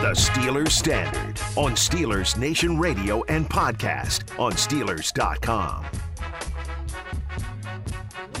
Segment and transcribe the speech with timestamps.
[0.00, 5.84] the Steelers Standard on Steelers Nation Radio and podcast on Steelers.com.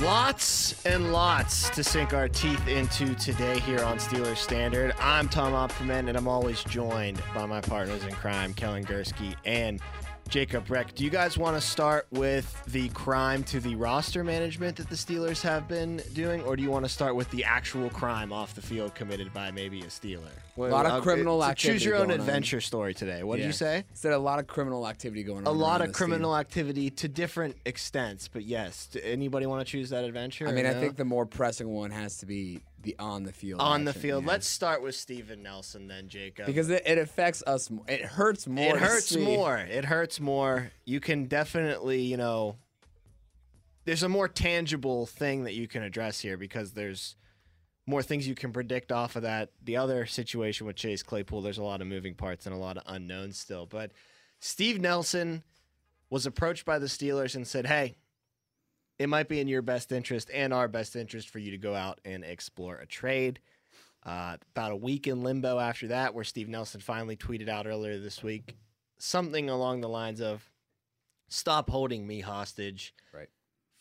[0.00, 4.94] Lots and lots to sink our teeth into today here on Steelers Standard.
[5.00, 9.80] I'm Tom Opperman, and I'm always joined by my partners in crime, Kellen Gursky and
[10.30, 10.94] Jacob Reck.
[10.94, 14.96] Do you guys want to start with the crime to the roster management that the
[14.96, 18.54] Steelers have been doing, or do you want to start with the actual crime off
[18.54, 20.30] the field committed by maybe a Steeler?
[20.68, 21.78] A lot of criminal so activity.
[21.78, 22.26] Choose your own going on.
[22.26, 23.22] adventure story today.
[23.22, 23.84] What did you say?
[23.94, 25.46] Said a lot of criminal activity going on.
[25.46, 28.88] A lot of criminal activity to different extents, but yes.
[28.92, 30.48] Do anybody want to choose that adventure?
[30.48, 33.60] I mean, I think the more pressing one has to be the on the field.
[33.60, 34.24] on the field.
[34.24, 34.30] yeah.
[34.30, 36.46] Let's start with Steven Nelson then, Jacob.
[36.46, 37.70] because it, it affects us.
[37.88, 38.76] It hurts more.
[38.76, 39.24] it hurts see.
[39.24, 39.58] more.
[39.58, 40.70] It hurts more.
[40.84, 42.56] You can definitely, you know,
[43.84, 47.16] there's a more tangible thing that you can address here because there's
[47.90, 49.50] more things you can predict off of that.
[49.62, 52.76] The other situation with Chase Claypool, there's a lot of moving parts and a lot
[52.76, 53.66] of unknowns still.
[53.66, 53.92] But
[54.38, 55.42] Steve Nelson
[56.08, 57.96] was approached by the Steelers and said, "Hey,
[58.98, 61.74] it might be in your best interest and our best interest for you to go
[61.74, 63.40] out and explore a trade."
[64.02, 67.98] Uh, about a week in limbo after that, where Steve Nelson finally tweeted out earlier
[67.98, 68.56] this week
[68.96, 70.50] something along the lines of
[71.28, 73.28] "Stop holding me hostage." Right.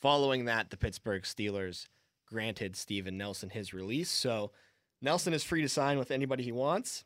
[0.02, 1.88] Following that, the Pittsburgh Steelers
[2.30, 4.10] granted Steven Nelson his release.
[4.10, 4.52] So
[5.02, 7.04] Nelson is free to sign with anybody he wants.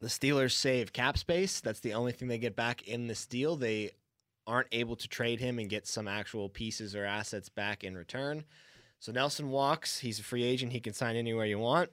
[0.00, 1.60] The Steelers save cap space.
[1.60, 3.56] That's the only thing they get back in this deal.
[3.56, 3.92] They
[4.46, 8.44] aren't able to trade him and get some actual pieces or assets back in return.
[9.00, 9.98] So Nelson walks.
[9.98, 10.72] He's a free agent.
[10.72, 11.90] He can sign anywhere you want.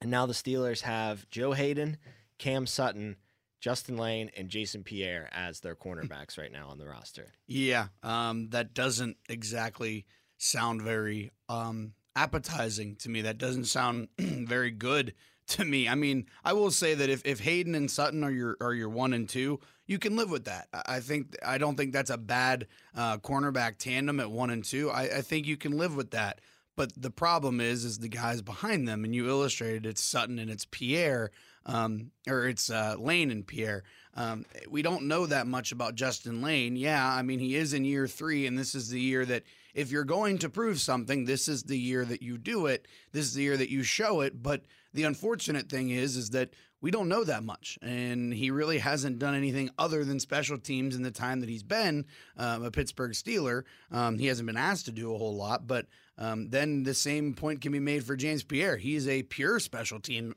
[0.00, 1.96] And now the Steelers have Joe Haden,
[2.38, 3.16] Cam Sutton,
[3.60, 7.32] Justin Layne, and Jason Pierre as their cornerbacks right now on the roster.
[7.46, 10.04] Yeah, um, that doesn't exactly
[10.38, 13.22] sound very um, appetizing to me.
[13.22, 15.14] That doesn't sound very good
[15.46, 15.88] to me.
[15.88, 18.88] I mean, I will say that if, if Haden and Sutton are your are your
[18.88, 20.68] one and two, you can live with that.
[20.86, 22.66] I think I don't think that's a bad
[22.96, 24.90] uh, cornerback tandem at one and two.
[24.90, 26.40] I, I think you can live with that.
[26.76, 30.50] But the problem is, is the guys behind them, and you illustrated it's Sutton and
[30.50, 31.30] it's Pierre,
[31.66, 33.84] um, or it's uh, Layne and Pierre.
[34.16, 36.76] Um, we don't know that much about Justin Layne.
[36.76, 39.42] Yeah, I mean he is in year three, and this is the year that
[39.74, 42.86] if you're going to prove something, this is the year that you do it.
[43.12, 44.42] This is the year that you show it.
[44.42, 48.78] But the unfortunate thing is, is that we don't know that much, and he really
[48.78, 52.04] hasn't done anything other than special teams in the time that he's been
[52.36, 53.62] um, a Pittsburgh Steeler.
[53.90, 55.86] Um, he hasn't been asked to do a whole lot, but
[56.18, 58.76] um, then the same point can be made for James Pierre.
[58.76, 60.34] He's a pure special team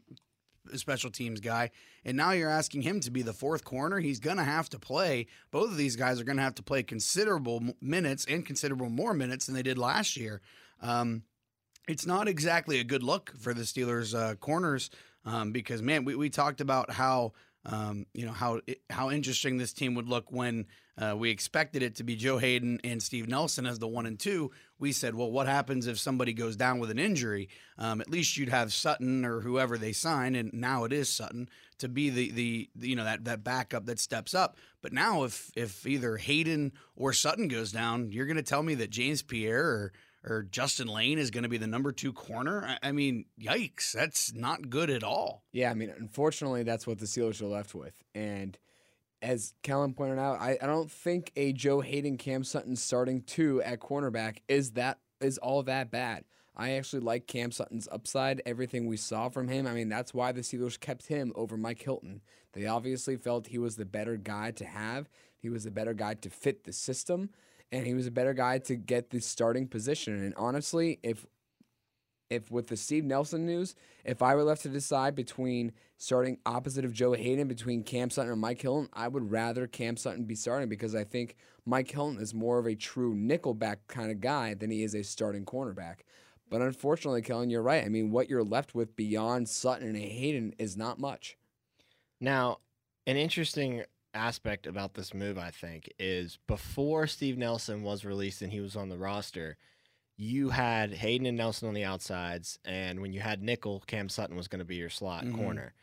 [0.76, 1.72] special teams guy,
[2.04, 4.00] and now you're asking him to be the fourth corner.
[4.00, 5.28] He's going to have to play.
[5.52, 9.14] Both of these guys are going to have to play considerable minutes and considerable more
[9.14, 10.42] minutes than they did last year.
[10.82, 11.24] Um,
[11.88, 14.90] it's not exactly a good look for the Steelers uh, corners
[15.26, 17.34] um, because man, we, we talked about how
[17.66, 20.66] um, you know how how interesting this team would look when
[20.98, 24.20] uh, we expected it to be Joe Haden and Steve Nelson as the one and
[24.20, 24.52] two.
[24.80, 27.50] We said, well, what happens if somebody goes down with an injury?
[27.78, 31.50] Um, at least you'd have Sutton or whoever they sign, and now it is Sutton
[31.80, 34.58] to be the, the the you know that that backup that steps up.
[34.82, 38.76] But now if if either Haden or Sutton goes down, you're going to tell me
[38.76, 39.94] that James Pierre or
[40.24, 42.78] or Justin Layne is going to be the number two corner.
[42.84, 45.44] I, mean, yikes, that's not good at all.
[45.54, 47.94] Yeah, I mean, unfortunately, that's what the Steelers are left with.
[48.14, 48.58] And
[49.22, 53.62] as Kellen pointed out, I, I don't think a Joe Haden Cam Sutton starting two
[53.64, 56.24] at cornerback is that is all that bad.
[56.56, 59.68] I actually like Cam Sutton's upside, everything we saw from him.
[59.68, 62.22] I mean, that's why the Steelers kept him over Mike Hilton.
[62.54, 65.08] They obviously felt he was the better guy to have.
[65.38, 67.30] He was the better guy to fit the system,
[67.72, 70.16] and he was a better guy to get the starting position.
[70.16, 71.28] And honestly, if
[72.30, 76.86] if with the Steve Nelson news, if I were left to decide between starting opposite
[76.86, 80.36] of Joe Haden, between Cam Sutton and Mike Hilton, I would rather Cam Sutton be
[80.36, 81.36] starting because I think
[81.66, 85.04] Mike Hilton is more of a true nickelback kind of guy than he is a
[85.04, 85.98] starting cornerback.
[86.50, 87.84] But unfortunately, Kellen, you're right.
[87.84, 91.38] I mean, what you're left with beyond Sutton and Haden is not much.
[92.22, 92.60] Now,
[93.06, 93.84] an interesting
[94.14, 98.76] aspect about this move, I think, is before Steve Nelson was released and he was
[98.76, 99.58] on the roster,
[100.18, 104.36] you had Haden and Nelson on the outsides, and when you had nickel, Cam Sutton
[104.36, 105.36] was going to be your slot Mhm.
[105.36, 105.74] corner.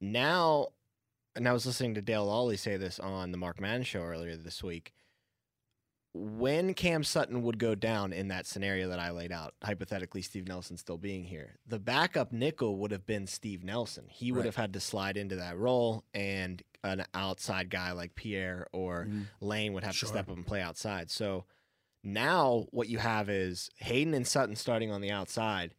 [0.00, 0.68] Now,
[1.36, 4.36] and I was listening to Dale Lolley say this on the Mark Madden show earlier
[4.36, 4.92] this week.
[6.14, 10.46] When Cam Sutton would go down in that scenario that I laid out, hypothetically Steve
[10.46, 14.08] Nelson still being here, the backup nickel would have been Steve Nelson.
[14.08, 14.46] He would Right.
[14.46, 19.08] have had to slide into that role, and an outside guy like Pierre or
[19.40, 20.08] Layne would have Sure.
[20.08, 21.10] to step up and play outside.
[21.10, 21.46] So
[22.02, 25.74] now what you have is Haden and Sutton starting on the outside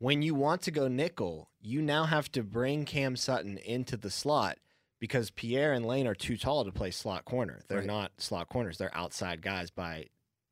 [0.00, 4.10] When you want to go nickel, you now have to bring Cam Sutton into the
[4.10, 4.58] slot
[5.00, 7.62] because Pierre and Layne are too tall to play slot corner.
[7.68, 7.86] They're Right.
[7.86, 8.78] not slot corners.
[8.78, 10.06] They're outside guys by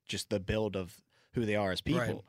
[0.04, 1.00] just the build of
[1.34, 2.00] who they are as people.
[2.00, 2.20] Right.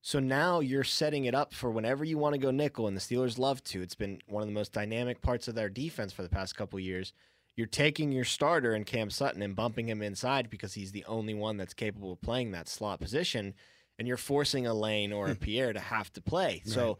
[0.00, 3.00] So now you're setting it up for whenever you want to go nickel, and the
[3.00, 3.82] Steelers love to.
[3.82, 6.78] It's been one of the most dynamic parts of their defense for the past couple
[6.80, 7.12] years.
[7.58, 11.34] You're taking your starter in Cam Sutton and bumping him inside because he's the only
[11.34, 13.52] one that's capable of playing that slot position,
[13.98, 15.40] and you're forcing a Layne or a hmm.
[15.40, 16.62] Pierre to have to play.
[16.64, 16.98] So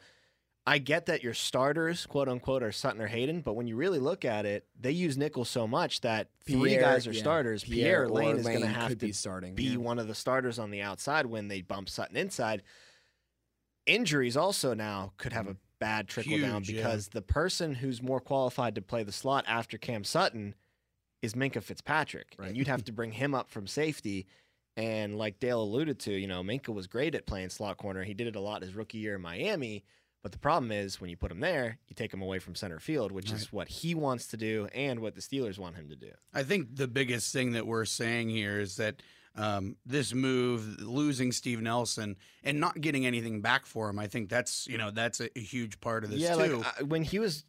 [0.67, 4.01] I get that your starters, quote unquote, are Sutton or Haden, but when you really
[4.01, 7.63] look at it, they use nickel so much that three Pierre- guys are yeah, starters.
[7.63, 9.77] Pierre Pierre, Layne is going to have to be starting, be yeah.
[9.77, 12.65] one of the starters on the outside when they bump Sutton inside.
[13.87, 15.59] Injuries also now could have a hmm.
[15.81, 16.83] Bad trickle down Huge, yeah.
[16.83, 20.55] because the person who's more qualified to play the slot after Cam Sutton
[21.23, 22.35] is Minkah Fitzpatrick.
[22.39, 22.49] Right.
[22.49, 24.27] And you'd have to bring him up from safety.
[24.77, 28.05] And like Dale alluded to, you know, Minkah was great at playing slot corner.
[28.05, 29.85] He did it a lot his rookie year in Miami.
[30.23, 32.81] But the problem is when you put him there, you take him away from center
[32.81, 35.97] field, which is what he wants to do and what the Steelers want him to
[35.97, 36.11] do.
[36.35, 39.01] I think the biggest thing that we're saying here is that
[39.39, 44.29] um, this move, losing Steve Nelson and not getting anything back for him, I think
[44.29, 46.57] that's you know that's a, a huge part of this yeah, too.
[46.59, 47.45] like I, when he was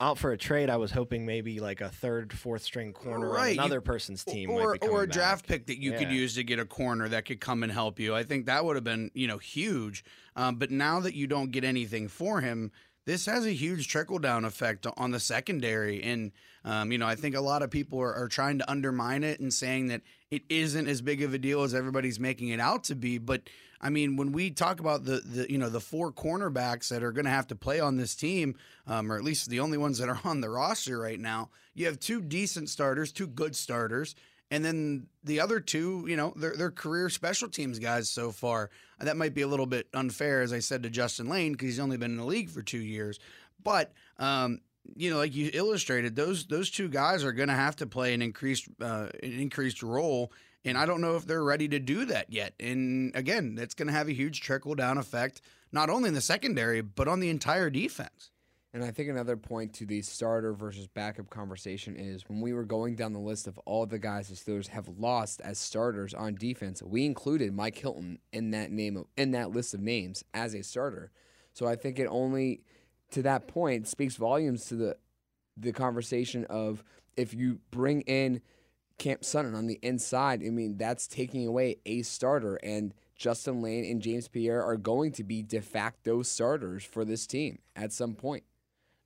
[0.00, 3.50] out for a trade, I was hoping maybe like a third, fourth string corner Right,
[3.50, 5.58] on you- another person's team, or or a draft back.
[5.58, 8.14] pick that you could use to get a corner that could come and help you.
[8.14, 10.04] I think that would have been you know huge.
[10.34, 12.72] Um, but now that you don't get anything for him,
[13.06, 16.02] this has a huge trickle down effect on the secondary.
[16.02, 16.32] And
[16.64, 19.40] um, you know I think a lot of people are, are trying to undermine it
[19.40, 22.84] and saying that it isn't as big of a deal as everybody's making it out
[22.84, 23.18] to be.
[23.18, 23.42] But
[23.80, 27.12] I mean, when we talk about the the you know the four cornerbacks that are
[27.12, 28.56] going to have to play on this team,
[28.86, 31.86] um, or at least the only ones that are on the roster right now, you
[31.86, 34.14] have two decent starters, two good starters,
[34.50, 38.70] and then the other two, you know, they're they're career special teams guys so far.
[39.00, 41.80] That might be a little bit unfair, as I said to Justin Layne, because he's
[41.80, 43.18] only been in the league for two years,
[43.62, 43.92] but.
[44.18, 44.60] Um,
[44.94, 48.14] you know, like you illustrated, those those two guys are going to have to play
[48.14, 50.30] an increased uh, an increased role,
[50.64, 52.54] and I don't know if they're ready to do that yet.
[52.60, 55.40] And again, that's going to have a huge trickle down effect,
[55.72, 58.30] not only in the secondary but on the entire defense.
[58.74, 62.64] And I think another point to the starter versus backup conversation is when we were
[62.64, 66.34] going down the list of all the guys the Steelers have lost as starters on
[66.34, 70.62] defense, we included Mike Hilton in that name in that list of names as a
[70.62, 71.10] starter.
[71.54, 72.60] So I think it only
[73.12, 74.96] to that point speaks volumes to the
[75.56, 76.84] the conversation of
[77.16, 78.42] if you bring in
[78.98, 83.90] Cam Sutton on the inside, I mean that's taking away a starter and Justin Layne
[83.90, 88.14] and James Pierre are going to be de facto starters for this team at some
[88.14, 88.44] point.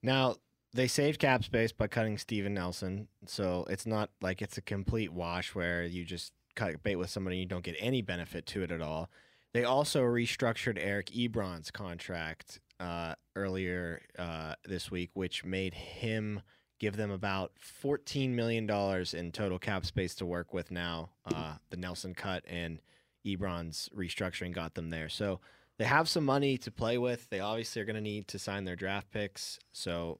[0.03, 0.35] Now
[0.73, 5.11] they saved cap space by cutting Steven Nelson, so it's not like it's a complete
[5.11, 8.63] wash where you just cut bait with somebody and you don't get any benefit to
[8.63, 9.09] it at all.
[9.53, 16.41] They also restructured Eric Ebron's contract uh, earlier uh, this week, which made him
[16.79, 17.51] give them about
[17.83, 18.69] $14 million
[19.13, 21.09] in total cap space to work with now.
[21.25, 22.79] Uh, the Nelson cut and
[23.25, 25.09] Ebron's restructuring got them there.
[25.09, 25.41] So
[25.79, 27.29] they have some money to play with.
[27.29, 29.59] They obviously are going to need to sign their draft picks.
[29.71, 30.19] So,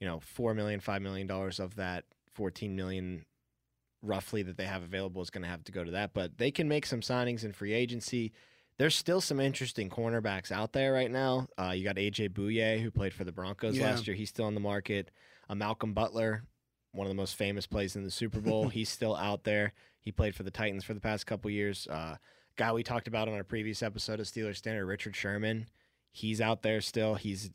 [0.00, 3.24] you know, four million, five million dollars of that fourteen million
[4.02, 6.14] roughly that they have available is going to have to go to that.
[6.14, 8.32] But they can make some signings in free agency.
[8.78, 11.48] There's still some interesting cornerbacks out there right now.
[11.58, 13.90] Uh, you got AJ Bouye, who played for the Broncos Yeah.
[13.90, 14.14] last year.
[14.14, 15.10] He's still on the market.
[15.48, 16.44] Uh, Malcolm Butler,
[16.92, 18.68] one of the most famous plays in the Super Bowl.
[18.70, 19.72] He's still out there.
[20.00, 21.86] He played for the Titans for the past couple years.
[21.88, 22.16] Uh,
[22.56, 25.66] guy we talked about on a previous episode of Steelers Standard, Richard Sherman.
[26.12, 27.14] He's out there still.
[27.14, 27.50] He's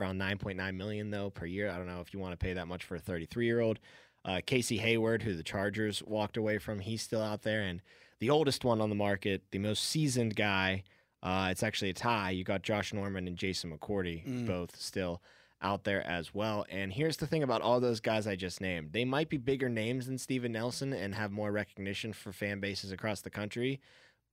[0.00, 1.70] around 9.9 million though per year.
[1.70, 3.78] I don't know if you want to pay that much for a 33 year old.
[4.24, 7.62] Uh, Casey Hayward, who the Chargers walked away from, he's still out there.
[7.62, 7.80] And
[8.20, 10.84] the oldest one on the market, the most seasoned guy,
[11.22, 12.30] uh, it's actually a tie.
[12.30, 14.46] You got Josh Norman and Jason McCourty, Mm.
[14.46, 15.22] both still
[15.60, 16.64] out there as well.
[16.68, 19.68] And here's the thing about all those guys I just named they might be bigger
[19.68, 23.80] names than Steven Nelson and have more recognition for fan bases across the country.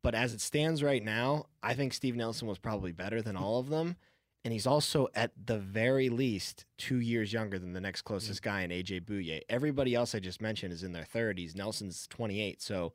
[0.02, 3.60] But as it stands right now, I think Steve Nelson was probably better than all
[3.60, 3.98] of them.
[4.46, 8.46] And he's also, at the very least, two years younger than the next closest mm.
[8.46, 9.42] guy in AJ Bouye.
[9.50, 11.56] Everybody else I just mentioned is in their 30s.
[11.56, 12.62] Nelson's 28.
[12.62, 12.94] So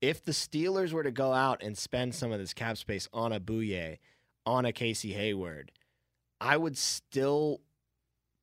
[0.00, 3.32] if the Steelers were to go out and spend some of this cap space on
[3.32, 3.98] a Bouye,
[4.46, 5.72] on a Casey Hayward,
[6.40, 7.60] I would still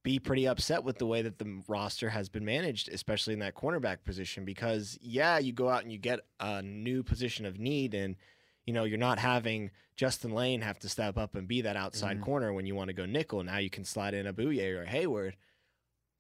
[0.09, 3.53] be pretty upset with the way that the roster has been managed, especially in that
[3.53, 4.43] cornerback position.
[4.43, 8.15] Because yeah, you go out and you get a new position of need, and
[8.65, 12.17] you know you're not having Justin Layne have to step up and be that outside
[12.17, 12.23] Mhm.
[12.23, 13.43] corner when you want to go nickel.
[13.43, 15.35] Now you can slide in a Bouye or Hayward.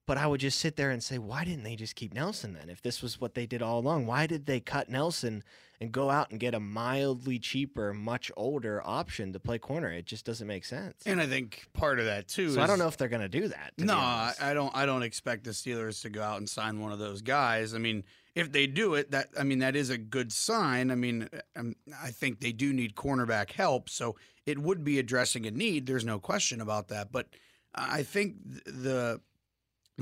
[0.09, 2.67] But I would just sit there and say, why didn't they just keep Nelson then?
[2.67, 5.43] If this was what they did all along, why did they cut Nelson
[5.79, 9.91] and go out and get a mildly cheaper, much older option to play corner?
[9.91, 11.03] It just doesn't make sense.
[11.05, 12.53] And I think part of that too.
[12.53, 13.73] So I don't know if they're going to do that.
[13.77, 14.33] to No, I.
[14.41, 14.75] I don't.
[14.75, 17.75] I don't expect the Steelers to go out and sign one of those guys.
[17.75, 20.89] I mean, if they do it, that I mean that is a good sign.
[20.89, 24.15] I mean, um, I think they do need cornerback help, so
[24.47, 25.85] it would be addressing a need.
[25.85, 27.11] There's no question about that.
[27.11, 27.27] But
[27.75, 29.21] I think the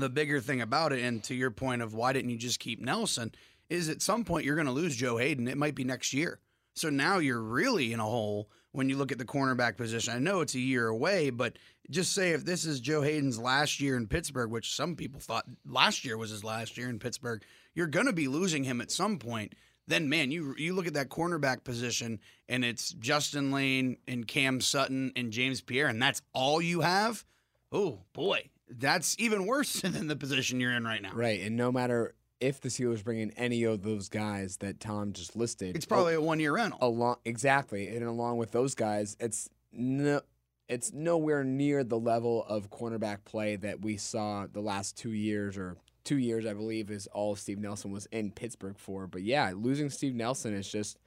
[0.00, 2.80] the bigger thing about it, and to your point of why didn't you just keep
[2.80, 3.32] Nelson,
[3.68, 5.48] is at some point you're going to lose Joe Haden.
[5.48, 6.40] It might be next year.
[6.74, 10.14] So now you're really in a hole when you look at the cornerback position.
[10.14, 11.58] I know it's a year away, but
[11.90, 15.46] just say if this is Joe Haden's last year in Pittsburgh, which some people thought
[15.66, 17.42] last year was his last year in Pittsburgh,
[17.74, 19.54] you're going to be losing him at some point.
[19.86, 24.60] Then man, you you look at that cornerback position and it's Justin Layne and Cam
[24.60, 27.24] Sutton and James Pierre and that's all you have?
[27.72, 28.50] Oh, boy.
[28.70, 31.12] That's even worse than the position you're in right now.
[31.14, 35.12] Right, and no matter if the Steelers bring in any of those guys that Tom
[35.12, 36.78] just listed, It's probably a one year rental.
[36.80, 40.20] along exactly, and along with those guys, it's no,
[40.68, 45.56] it's nowhere near the level of cornerback play that we saw the last two years
[45.56, 49.06] or two years, I believe, is all Steve Nelson was in Pittsburgh for.
[49.06, 50.98] But yeah, losing Steve Nelson is just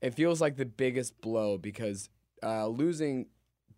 [0.00, 2.08] it feels like the biggest blow because
[2.42, 3.26] uh, losing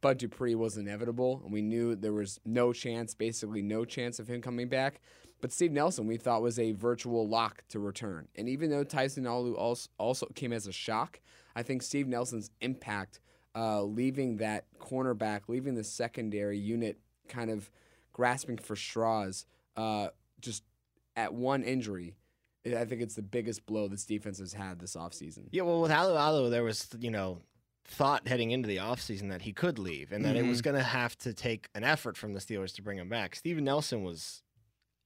[0.05, 4.29] Bud Dupree was inevitable, and we knew there was no chance, basically no chance of
[4.29, 5.01] him coming back.
[5.41, 8.29] But Steve Nelson, we thought was a virtual lock to return.
[8.37, 11.21] And even though Tyson Alualu, came as a shock,
[11.57, 13.21] I think Steve Nelson's impact,
[13.57, 17.71] uh, leaving that cornerback, leaving the secondary unit kind of
[18.13, 20.09] grasping for straws, uh,
[20.39, 20.65] just
[21.17, 22.15] at one injury,
[22.67, 25.49] I think it's the biggest blow this defense has had this offseason.
[25.51, 27.41] Yeah, well, with Alualu, there was, you know,
[27.87, 30.71] thought heading into the offseason that he could leave and that it was mm-hmm.
[30.71, 33.37] going to have to take an effort from the Steelers to bring him back.
[33.37, 34.43] Steven Nelson was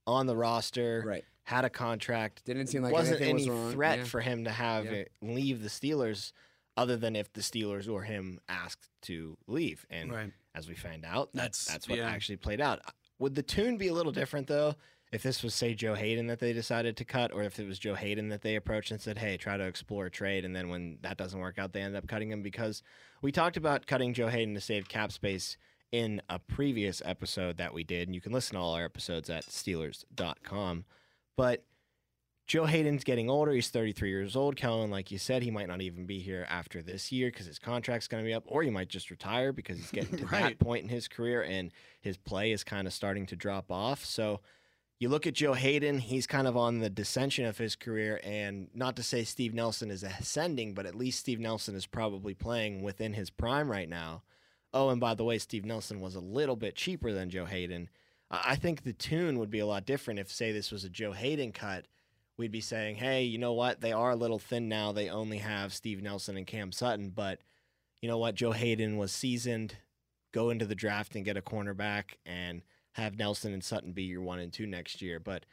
[0.07, 1.25] on the roster, Right.
[1.43, 2.43] had a contract.
[2.45, 4.03] Didn't seem like wasn't any was threat Yeah.
[4.05, 4.91] for him to have Yeah.
[4.91, 6.31] it leave the Steelers
[6.77, 9.85] other than if the Steelers or him asked to leave.
[9.89, 10.33] And Right.
[10.55, 12.09] as we find out, that's That's- that's what yeah.
[12.09, 12.81] actually played out.
[13.19, 14.75] Would the tune be a little different though?
[15.11, 17.79] If this was say Joe Haden that they decided to cut, or if it was
[17.79, 20.69] Joe Haden that they approached and said, "Hey, try to explore a trade," and then
[20.69, 22.83] when that doesn't work out, they end up cutting him because
[23.21, 25.57] we talked about cutting Joe Haden to save cap space
[25.91, 29.31] in a previous episode that we did, and you can listen to all our episodes
[29.31, 30.85] at Steelers.com.
[31.35, 31.65] But
[32.45, 33.51] Joe Haden's getting older.
[33.51, 34.55] He's 33 years old.
[34.55, 37.59] Kellen, like you said, he might not even be here after this year because his
[37.59, 40.41] contract's going to be up, or he might just retire because he's getting to Right.
[40.57, 44.03] that point in his career and his play is kind of starting to drop off.
[44.05, 44.41] So
[44.99, 48.19] you look at Joe Haden, he's kind of on the dissension of his career.
[48.23, 52.33] And not to say Steve Nelson is ascending, but at least Steve Nelson is probably
[52.33, 54.23] playing within his prime right now.
[54.73, 57.89] Oh, and by the way, Steve Nelson was a little bit cheaper than Joe Haden.
[58.29, 61.13] I think the tune would be a lot different if, say, this was a Joe
[61.13, 61.85] Haden cut.
[62.37, 63.81] We'd be saying, hey, you know what?
[63.81, 64.91] They are a little thin now.
[64.91, 67.09] They only have Steve Nelson and Cam Sutton.
[67.09, 67.39] But
[68.01, 68.35] you know what?
[68.35, 69.77] Joe Haden was seasoned.
[70.33, 72.61] Go into the draft and get a cornerback and
[72.99, 75.19] have Nelson and Sutton be your one and two next year.
[75.19, 75.45] But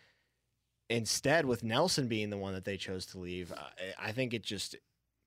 [0.88, 4.42] instead, with Nelson being the one that they chose to leave, I, I think it
[4.42, 4.76] just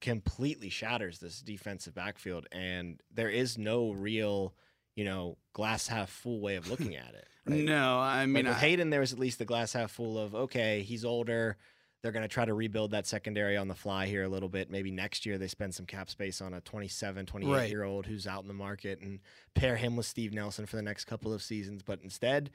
[0.02, 2.48] completely shatters this defensive backfield.
[2.52, 4.54] And there is no real,
[4.96, 7.28] you know, glass half full way of looking at it.
[7.46, 7.64] right?
[7.64, 10.36] No, I mean, like with Haden, there was at least the glass half full of
[10.36, 11.58] okay, he's older.
[12.02, 14.72] They're going to try to rebuild that secondary on the fly here a little bit.
[14.72, 17.70] Maybe next year they spend some cap space on a 27, 28 Right.
[17.70, 19.20] year old who's out in the market and
[19.54, 21.84] pair him with Steve Nelson for the next couple of seasons.
[21.84, 22.52] But instead,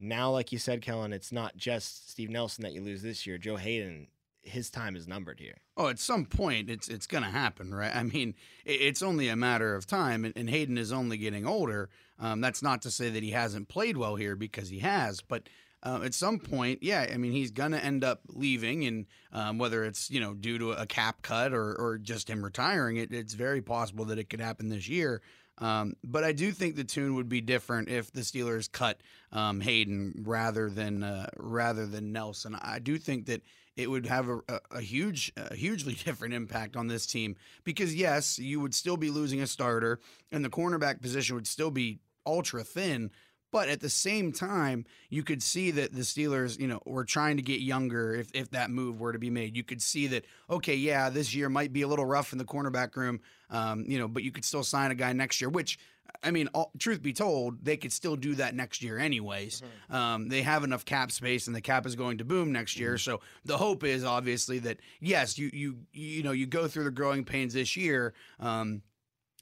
[0.00, 3.38] now, like you said, Kellen, it's not just Steve Nelson that you lose this year.
[3.38, 4.08] Joe Haden,
[4.42, 5.58] his time is numbered here.
[5.76, 7.94] Oh, at some point, it's it's going to happen, right?
[7.94, 11.90] I mean, it's only a matter of time, and, and Haden is only getting older.
[12.18, 15.48] Um, that's not to say that he hasn't played well here because he has, but
[15.82, 19.58] uh, at some point, yeah, I mean, he's going to end up leaving, and um,
[19.58, 23.12] whether it's you know due to a cap cut or or just him retiring, it,
[23.12, 25.22] it's very possible that it could happen this year.
[25.58, 29.60] Um, but I do think the tune would be different if the Steelers cut um,
[29.60, 32.56] Haden rather than uh, rather than Nelson.
[32.60, 33.42] I do think that
[33.76, 37.94] it would have a, a, a huge, a hugely different impact on this team because
[37.94, 40.00] yes, you would still be losing a starter,
[40.32, 43.10] and the cornerback position would still be ultra thin.
[43.52, 47.36] But at the same time, you could see that the Steelers, you know, were trying
[47.36, 49.56] to get younger if, if that move were to be made.
[49.56, 52.44] You could see that, okay, yeah, this year might be a little rough in the
[52.44, 55.78] cornerback room, um, you know, but you could still sign a guy next year, which,
[56.22, 59.62] I mean, all, truth be told, they could still do that next year anyways.
[59.96, 62.98] Um, they have enough cap space and the cap is going to boom next year.
[62.98, 66.90] So the hope is obviously that, yes, you, you, you know, you go through the
[66.90, 68.14] growing pains this year.
[68.38, 68.82] Um,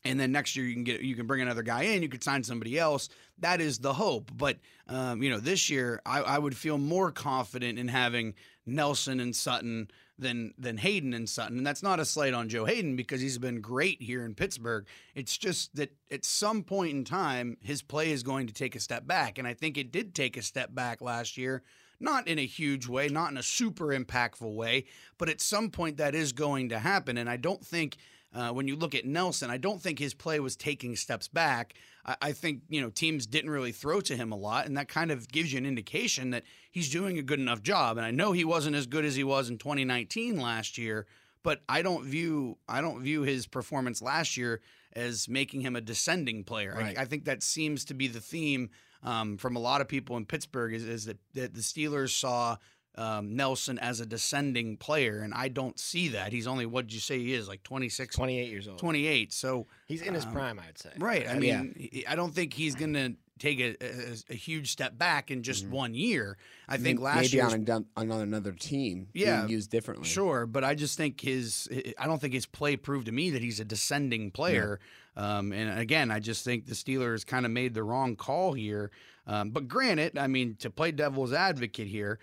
[0.05, 2.25] and then next year you can get you can bring another guy in you could
[2.25, 3.09] sign somebody else.
[3.39, 4.31] That is the hope.
[4.35, 8.35] But um, you know this year I, I would feel more confident in having
[8.67, 11.59] nelson and sutton than than haden and sutton.
[11.59, 14.87] And that's not a slight on joe haden because he's been great here in pittsburgh.
[15.15, 18.81] It's just that at some point in time his play is going to take a
[18.81, 19.39] step back.
[19.39, 21.63] And i think it did take a step back last year
[22.01, 24.85] not in a huge way not in a super impactful way
[25.19, 27.19] but at some point that is going to happen.
[27.19, 27.97] And i don't think
[28.35, 31.75] uh, when you look at Nelson, I don't think his play was taking steps back.
[32.05, 34.89] I, I, think you know teams didn't really throw to him a lot, and that
[34.89, 37.97] kind of gives you an indication that he's doing a good enough job.
[37.97, 41.07] And I know he wasn't as good as he was in 2019 last year,
[41.43, 44.61] but I don't view I don't view his performance last year
[44.93, 46.75] as making him a descending player.
[46.77, 46.99] Right.
[46.99, 48.71] I, I think that seems to be the theme
[49.03, 52.57] um, from a lot of people in Pittsburgh is, is that, that the Steelers saw
[52.97, 56.33] um, Nelson as a descending player, and I don't see that.
[56.33, 58.79] He's only what did you say he is like 26, 28 years old.
[58.79, 59.33] 28.
[59.33, 60.91] So He's in his um, prime, I'd say.
[60.99, 61.29] right.
[61.29, 64.99] I mean, he- I don't think he's going to take a, a, a huge step
[64.99, 66.37] back in just one year.
[66.69, 70.09] I think May- last maybe year on on another team, Yeah, used differently.
[70.09, 71.69] Sure, but I just think his
[71.99, 74.81] I don't think his play proved to me that he's a descending player.
[75.17, 78.91] Um, and again, I just think the Steelers kind of made the wrong call here.
[79.27, 82.19] Um, but granted, I mean, to play devil's advocate here,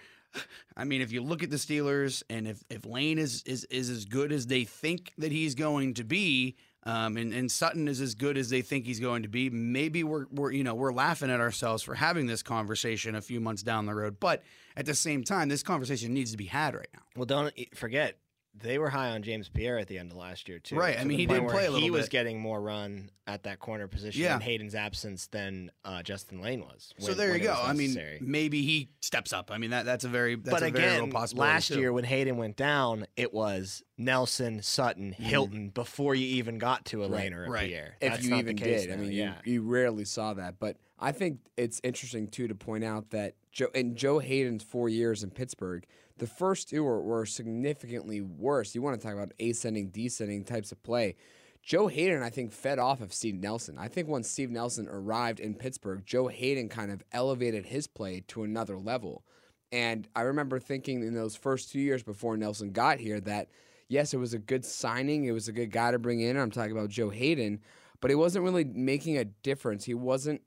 [0.78, 3.90] I mean, if you look at the Steelers and if, if Layne is, is is
[3.90, 8.02] as good as they think that he's going to be, um, and, and Sutton is
[8.02, 10.94] as good as they think he's going to be, maybe we're, we're you know we're
[10.94, 14.20] laughing at ourselves for having this conversation a few months down the road.
[14.20, 14.44] But
[14.76, 17.02] at the same time, this conversation needs to be had right now.
[17.16, 18.18] Well, don't forget
[18.62, 20.76] they were high on James Pierre at the end of last year too.
[20.76, 23.60] Right, I mean, he did play a little He was getting more run at that
[23.60, 24.36] corner position Yeah.
[24.36, 26.94] in Haden's absence than uh, Justin Layne was.
[27.00, 27.54] So there you go.
[27.54, 29.52] I mean, maybe he steps up.
[29.52, 31.50] I mean, that that's a very that's but a very real again, possibility.
[31.52, 31.80] last too.
[31.80, 37.04] year when Haden went down, it was Nelson, Sutton, Hilton before you even got to
[37.04, 37.52] a Layne or a Mm-hmm.
[37.52, 37.68] right.
[37.70, 37.98] Pierre.
[38.00, 38.94] if That's you even the case did.
[38.94, 39.36] I mean, yeah.
[39.44, 40.60] you, you rarely saw that.
[40.60, 44.88] But I think it's interesting too to point out that Joe in Joe Haden's four
[44.88, 45.86] years in Pittsburgh,
[46.18, 48.74] the first two were, were significantly worse.
[48.74, 51.16] You want to talk about ascending, descending types of play.
[51.62, 53.78] Joe Haden, I think, fed off of Steve Nelson.
[53.78, 58.24] I think once Steve Nelson arrived in Pittsburgh, Joe Haden kind of elevated his play
[58.28, 59.24] to another level.
[59.72, 63.50] And I remember thinking in those first two years before Nelson got here that
[63.90, 65.26] yes, it was a good signing.
[65.26, 66.38] It was a good guy to bring in.
[66.38, 67.60] I'm talking about Joe Haden,
[68.00, 69.86] but he wasn't really making a difference.
[69.86, 70.42] He wasn't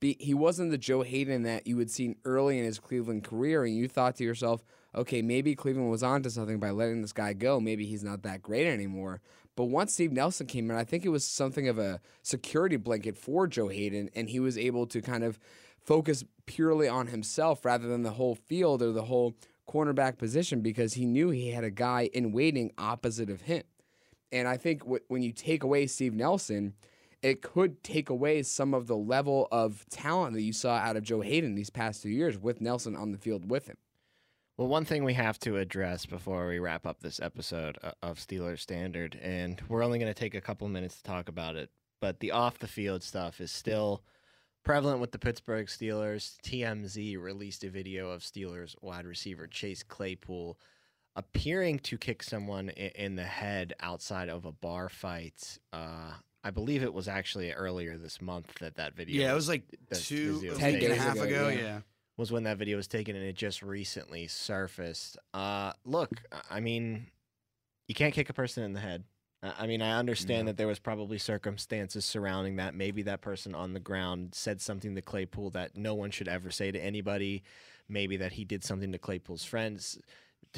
[0.00, 3.64] be, he wasn't the Joe Haden that you had seen early in his Cleveland career,
[3.64, 4.62] and you thought to yourself,
[4.98, 7.60] okay, maybe Cleveland was onto something by letting this guy go.
[7.60, 9.20] Maybe he's not that great anymore.
[9.56, 13.16] But once Steve Nelson came in, I think it was something of a security blanket
[13.16, 15.38] for Joe Haden, and he was able to kind of
[15.80, 19.34] focus purely on himself rather than the whole field or the whole
[19.68, 23.62] cornerback position because he knew he had a guy in waiting opposite of him.
[24.32, 26.74] And I think w- when you take away Steve Nelson,
[27.22, 31.02] it could take away some of the level of talent that you saw out of
[31.02, 33.76] Joe Haden these past two years with Nelson on the field with him.
[34.58, 38.58] Well, one thing we have to address before we wrap up this episode of Steelers
[38.58, 42.18] Standard, and we're only going to take a couple minutes to talk about it, but
[42.18, 44.02] the off the field stuff is still
[44.64, 46.38] prevalent with the Pittsburgh Steelers.
[46.42, 50.58] TMZ released a video of Steelers wide receiver Chase Claypool
[51.14, 55.58] appearing to kick someone in the head outside of a bar fight.
[55.72, 59.22] Uh, I believe it was actually earlier this month that that video.
[59.22, 61.22] yeah, it was like two, Vizio a was week and a half ago.
[61.22, 61.60] ago, Yeah.
[61.60, 61.78] yeah.
[62.18, 65.16] Was when that video was taken and it just recently surfaced.
[65.32, 66.10] Uh, look,
[66.50, 67.06] I mean,
[67.86, 69.04] you can't kick a person in the head.
[69.40, 72.74] I mean, I understand that there was probably circumstances surrounding that.
[72.74, 76.50] Maybe that person on the ground said something to Claypool that no one should ever
[76.50, 77.44] say to anybody.
[77.88, 79.96] Maybe that he did something to Claypool's friends,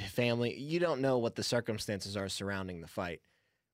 [0.08, 0.58] family.
[0.58, 3.20] You don't know what the circumstances are surrounding the fight.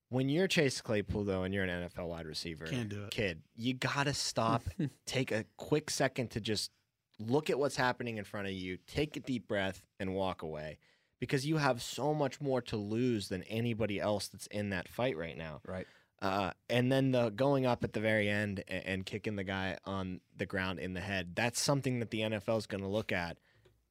[0.09, 3.11] When you're Chase Claypool, though, and you're an NFL wide receiver, Can't do it.
[3.13, 4.65] kid, you gotta stop,
[5.07, 6.73] take a quick second to just
[7.19, 10.79] look at what's happening in front of you, take a deep breath, and walk away.
[11.19, 15.17] Because you have so much more to lose than anybody else that's in that fight
[15.17, 15.63] right now.
[15.67, 15.87] Right.
[16.21, 19.79] Uh, and then the going up at the very end and, and kicking the guy
[19.85, 23.13] on the ground in the head, that's something that the NFL is going to look
[23.13, 23.39] at.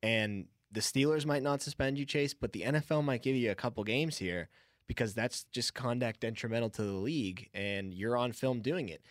[0.03, 3.55] And the Steelers might not suspend you, Chase, but the NFL might give you a
[3.55, 4.49] couple games here
[4.88, 9.01] because that's just conduct detrimental to the league and you're on film doing it.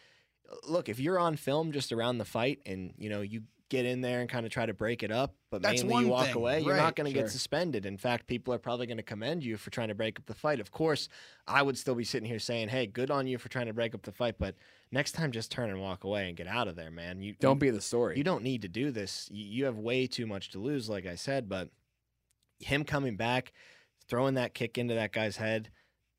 [0.69, 3.43] Look, if you're on film just around the fight and, you know, you
[3.75, 6.11] get in there and kind of try to break it up, but That's mainly you
[6.11, 7.25] walk thing, away, you're right, not going to sure.
[7.25, 7.87] get suspended.
[7.87, 10.35] In fact, people are probably going to commend you for trying to break up the
[10.35, 10.61] fight.
[10.61, 11.09] Of course,
[11.47, 13.95] I would still be sitting here saying, "Hey, good on you for trying to break
[13.95, 14.55] up the fight, but
[14.91, 17.21] next time just turn and walk away and get out of there, man.
[17.21, 18.17] You Don't you, be the story.
[18.17, 19.29] you don't need to do this.
[19.31, 21.69] You, you have way too much to lose, like I said, but
[22.61, 23.53] him coming back,
[24.09, 25.71] throwing that kick into that guy's head,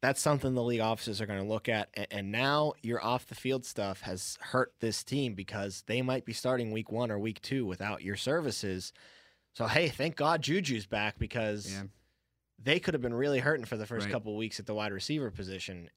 [0.05, 1.89] that's something the league offices are going to look at.
[2.11, 6.33] And, now your off the field stuff has hurt this team because they might be
[6.33, 8.93] starting week one or week two without your services.
[9.53, 11.83] So hey, thank God Juju's back because Yeah.
[12.59, 14.11] they could have been really hurting for the first Right.
[14.11, 15.89] couple of weeks at the wide receiver position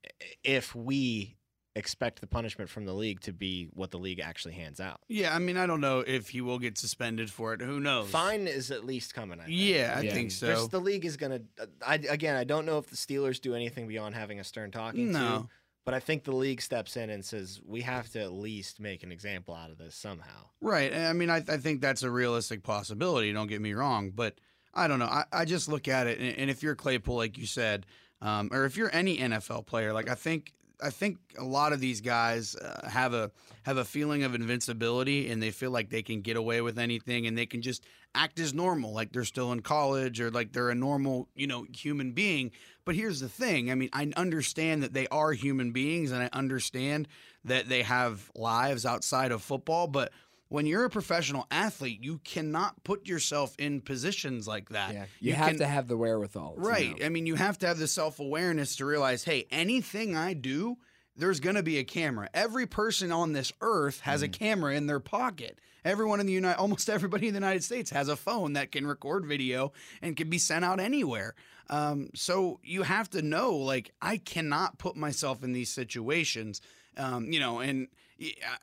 [0.45, 1.37] if we
[1.77, 5.01] expect the punishment from the league to be what the league actually hands out.
[5.09, 7.61] Yeah, I mean, I don't know if he will get suspended for it.
[7.61, 8.11] Who knows?
[8.11, 9.39] Fine is at least coming.
[9.41, 9.57] I think.
[9.57, 10.13] Yeah, I Yeah.
[10.15, 10.67] think There's- so.
[10.67, 11.41] the league is gonna.
[11.87, 15.07] I again, I don't know if the Steelers do anything beyond having a stern talking
[15.09, 15.49] to, No.
[15.85, 19.03] but I think the league steps in and says we have to at least make
[19.05, 20.49] an example out of this somehow.
[20.61, 20.93] Right.
[20.93, 23.33] I mean, I, I think that's a realistic possibility.
[23.33, 24.41] Don't get me wrong, but
[24.75, 25.07] I don't know.
[25.07, 27.87] I, I just look at it, and, and if you're Claypool, like you said,
[28.21, 31.81] um, or if you're any NFL player, like I think, I think a lot of
[31.81, 33.31] these guys uh, have a
[33.65, 37.27] have a feeling of invincibility, and they feel like they can get away with anything,
[37.27, 40.71] and they can just act as normal, like they're still in college, or like they're
[40.71, 42.51] a normal, you know, human being.
[42.85, 43.71] But here's the thing.
[43.71, 47.09] I mean, I understand that they are human beings, and I understand
[47.45, 50.13] that they have lives outside of football, but
[50.49, 54.95] when you're a professional athlete, you cannot put yourself in positions like that.
[54.95, 56.55] Yeah, you, have can- to have the wherewithal.
[56.57, 56.99] Right.
[56.99, 57.07] know.
[57.07, 60.79] I mean, you have to have the self awareness to realize, hey, anything I do,
[61.17, 62.31] there's going to be a camera.
[62.33, 65.59] Every person on this earth has a camera in their pocket.
[65.85, 68.87] Everyone in the United, almost everybody in the United States has a phone that can
[68.87, 71.35] record video and can be sent out anywhere.
[71.71, 76.63] Um, so you have to know, like, I cannot put myself in these situations.
[76.97, 77.89] Um, you know, and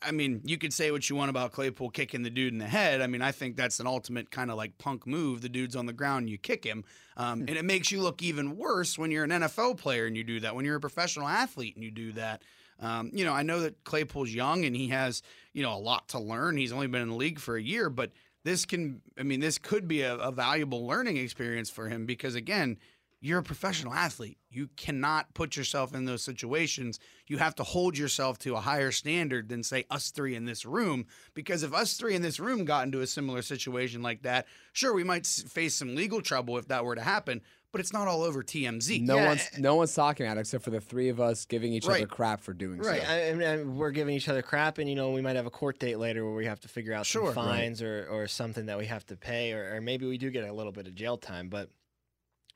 [0.01, 2.67] I mean, you could say what you want about Claypool kicking the dude in the
[2.67, 3.01] head.
[3.01, 5.41] I mean, I think that's an ultimate kind of like punk move.
[5.41, 6.83] The dude's on the ground, you kick him,
[7.15, 10.25] um, and it makes you look even worse when you're an NFL player and you
[10.25, 10.55] do that.
[10.55, 12.41] When you're a professional athlete and you do that.
[12.81, 15.21] Um, you know, I know that Claypool's young and he has,
[15.53, 16.57] you know, a lot to learn.
[16.57, 18.11] He's only been in the league for a year, but
[18.43, 22.35] this can, I mean, this could be a, a valuable learning experience for him because,
[22.35, 22.77] again,
[23.25, 24.37] you're a professional athlete.
[24.51, 26.99] You cannot put yourself in those situations.
[27.27, 30.63] You have to hold yourself to a higher standard than, say, us three in this
[30.65, 31.07] room.
[31.33, 34.93] Because if us three in this room got into a similar situation like that, sure,
[34.93, 38.21] we might face some legal trouble if that were to happen, but it's not all
[38.21, 39.01] over TMZ.
[39.01, 41.45] No Yeah, one's eh, no one's talking about it except for the three of us
[41.45, 43.01] giving each other crap for doing Right.
[43.01, 43.07] so.
[43.11, 45.51] I, I mean, we're giving each other crap, and you know, we might have a
[45.51, 47.33] court date later where we have to figure out Sure.
[47.33, 47.55] some Right.
[47.57, 50.47] fines or, or something that we have to pay, or, or maybe we do get
[50.47, 51.49] a little bit of jail time.
[51.49, 51.69] But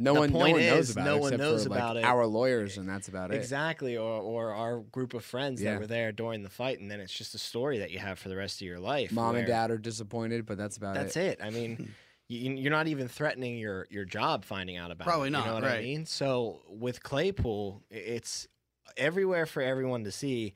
[0.02, 1.96] No The one, no point one knows about no it one except knows for, like,
[1.98, 2.04] it.
[2.06, 3.36] our lawyers, and that's about it.
[3.36, 5.74] exactly, or or our group of friends Yeah.
[5.74, 8.18] that were there during the fight, and then it's just a story that you have
[8.18, 9.12] for the rest of your life.
[9.12, 11.40] Mom and dad are disappointed, but that's about That's it.
[11.40, 11.46] That's it.
[11.46, 11.94] I mean,
[12.30, 15.32] you, you're not even threatening your your job finding out about Probably it.
[15.32, 15.80] not, You know what right.
[15.80, 16.06] I mean?
[16.06, 18.48] So with Claypool, it's
[18.96, 20.54] everywhere for everyone to see,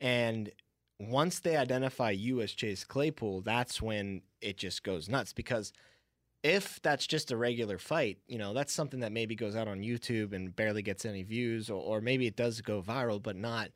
[0.00, 0.50] and
[0.98, 5.74] once they identify you as Chase Claypool, that's when it just goes nuts because.
[6.42, 9.80] If that's just a regular fight, you know, that's something that maybe goes out on
[9.80, 13.70] YouTube and barely gets any views, or, or maybe it does go viral, but not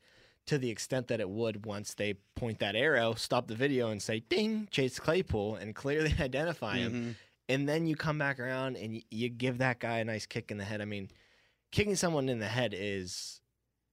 [0.47, 4.01] to the extent that it would once they point that arrow, stop the video, and
[4.01, 6.93] say, ding, Chase Claypool, and clearly identify him.
[6.93, 7.15] Mhm.
[7.49, 10.49] And then you come back around and y- you give that guy a nice kick
[10.51, 10.81] in the head.
[10.81, 11.09] I mean,
[11.71, 13.41] kicking someone in the head is,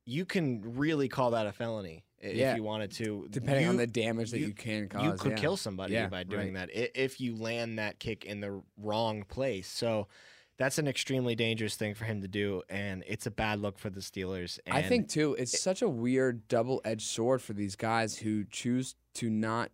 [0.07, 2.51] you can really call that a felony Yeah.
[2.53, 3.27] if you wanted to.
[3.31, 5.39] Depending on the damage that you- you, can cause, you could yeah.
[5.39, 6.69] kill somebody Yeah, by doing right.
[6.73, 9.69] that if you land that kick in the wrong place.
[9.69, 10.09] So
[10.57, 13.91] that's an extremely dangerous thing for him to do, and it's a bad look for
[13.91, 14.59] the Steelers.
[14.67, 18.97] And I think too, it's such a weird double-edged sword for these guys who choose
[19.15, 19.71] to not,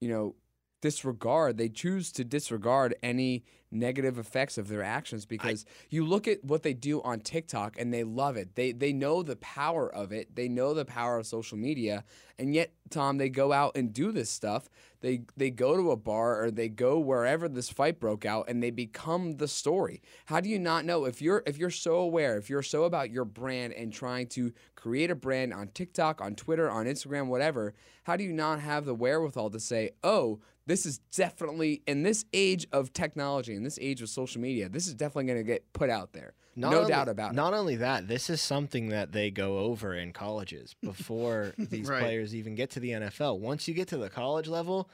[0.00, 0.36] you know,
[0.80, 1.56] disregard.
[1.56, 6.62] They choose to disregard any negative effects of their actions because you look at what
[6.62, 8.54] they do on TikTok and they love it.
[8.54, 10.34] They they know the power of it.
[10.34, 12.04] They know the power of social media,
[12.38, 14.68] and yet Tom, they go out and do this stuff.
[15.00, 18.62] They they go to a bar or they go wherever this fight broke out and
[18.62, 20.02] they become the story.
[20.26, 23.10] How do you not know if you're if you're so aware, if you're so about
[23.10, 27.74] your brand and trying to create a brand on TikTok, on Twitter, on Instagram, whatever,
[28.04, 30.40] how do you not have the wherewithal to say, "Oh,
[30.70, 34.86] this is definitely in this age of technology, in this age of social media, this
[34.86, 37.36] is definitely going to get put out there." Not no only- doubt about it.
[37.36, 42.02] Not only that, this is something that they go over in colleges before these Right.
[42.02, 43.38] players even get to the NFL.
[43.38, 44.88] Once you get to the college level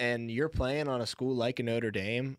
[0.00, 2.36] and you're playing on a school like a Notre Dame,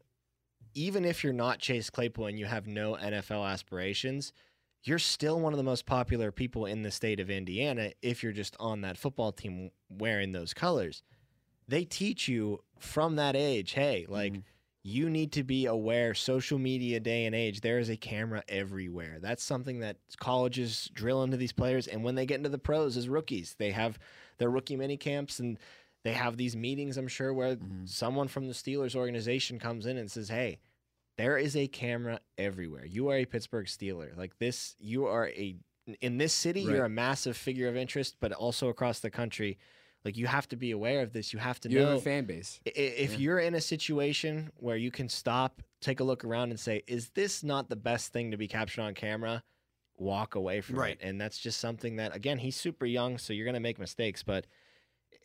[0.73, 4.31] even if you're not Chase Claypool and you have no NFL aspirations,
[4.83, 8.31] you're still one of the most popular people in the state of Indiana if you're
[8.31, 11.03] just on that football team wearing those colors.
[11.67, 14.43] They teach you from that age, hey, like Mhm.
[14.83, 19.17] you need to be aware social media day and age there is a camera everywhere
[19.19, 22.95] that's something that colleges drill into these players and when they get into the pros
[22.95, 23.99] as rookies they have
[24.37, 25.59] their rookie mini camps and
[26.03, 27.89] they have these meetings i'm sure where Mhm.
[27.89, 30.57] someone from the steelers organization comes in and says hey
[31.17, 35.57] there is a camera everywhere you are a pittsburgh steeler like this you are a
[36.01, 36.75] in this city, Right.
[36.75, 39.57] you're a massive figure of interest, but also across the country.
[40.05, 41.33] Like you have to be aware of this.
[41.33, 42.59] You have to You have know a fan base.
[42.65, 43.19] If Yeah.
[43.19, 47.09] you're in a situation where you can stop, take a look around, and say, "Is
[47.11, 49.43] this not the best thing to be captured on camera?"
[49.97, 50.91] Walk away from Right.
[50.91, 54.21] it, and that's just something that, again, he's super young, so you're gonna make mistakes.
[54.23, 54.45] But
[55.13, 55.17] eh,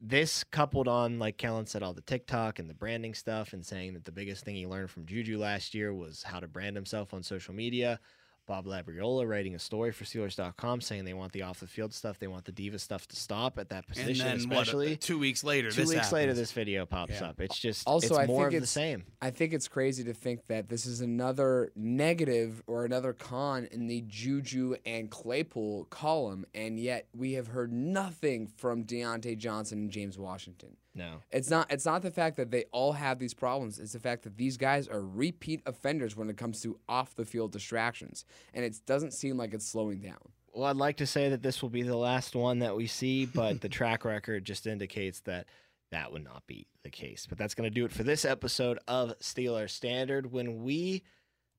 [0.00, 3.94] this coupled on, like Kellen said, all the TikTok and the branding stuff, and saying
[3.94, 7.14] that the biggest thing he learned from Juju last year was how to brand himself
[7.14, 8.00] on social media.
[8.48, 12.18] Bob Labriola writing a story for Steelers.com saying they want the off the field stuff,
[12.18, 14.08] they want the diva stuff to stop at that position.
[14.08, 14.90] And position, then especially.
[14.92, 15.00] what?
[15.02, 17.26] Two weeks later, Two this weeks later, this video pops Yeah.
[17.28, 17.40] up.
[17.40, 19.04] It's just Also, it's I more think of the it's- same.
[19.20, 23.86] I think it's crazy to think that this is another negative or another con in
[23.86, 29.90] the Juju and Claypool column, and yet we have heard nothing from Diontae Johnson and
[29.90, 30.76] James Washington.
[30.94, 31.70] No, It's not.
[31.70, 33.78] It's not the fact that they all have these problems.
[33.78, 37.24] It's the fact that these guys are repeat offenders when it comes to off the
[37.24, 38.24] field distractions,
[38.54, 40.18] and it doesn't seem like it's slowing down.
[40.52, 43.26] well, I'd like to say that this will be the last one that we see,
[43.26, 45.46] but the track record just indicates that
[45.90, 47.26] that would not be the case.
[47.28, 50.30] But that's going to do it for this episode of Steelers Standard.
[50.32, 51.02] When we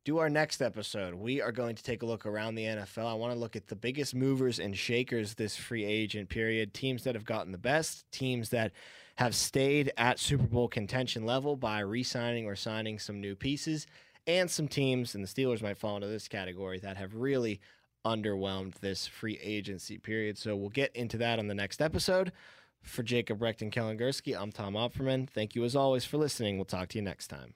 [0.06, 3.06] do our next episode, we are going to take a look around the NFL.
[3.06, 7.04] I want to look at the biggest movers and shakers this free agent period, teams
[7.04, 8.72] that have gotten the best, teams that
[9.15, 13.86] have stayed at Super Bowl contention level by re-signing or signing some new pieces,
[14.28, 17.60] and some teams, and the Steelers might fall into this category, that have really
[18.06, 20.38] underwhelmed this free agency period.
[20.38, 22.32] So we'll get into that on the next episode.
[22.82, 25.30] For Jacob Recht and Kellen Gursky, I'm Tom Opperman.
[25.30, 26.58] Thank you as always for listening.
[26.58, 27.56] We'll talk to you next time.